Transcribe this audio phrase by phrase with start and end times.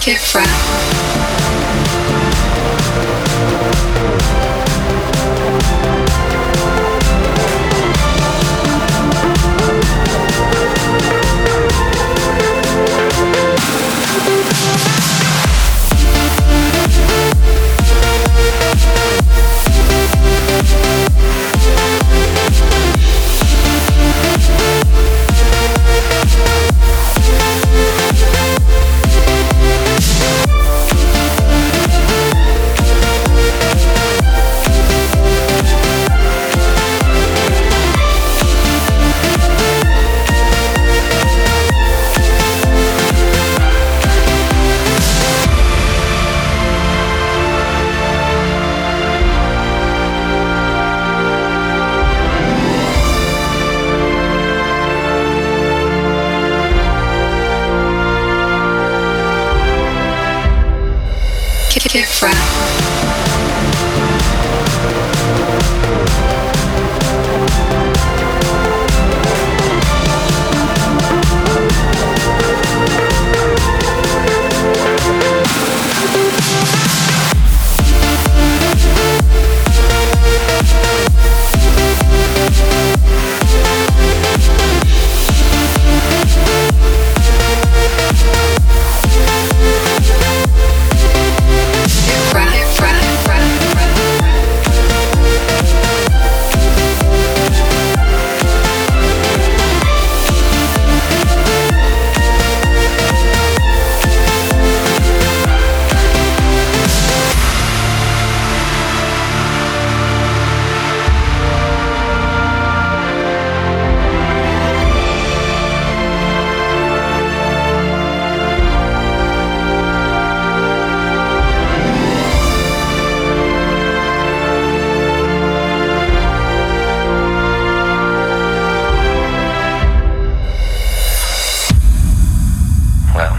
[0.00, 1.17] kick, kick, kick,
[61.88, 62.97] Kick Frat.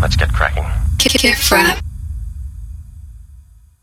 [0.00, 0.64] Let's get cracking.
[0.98, 1.89] Kick it.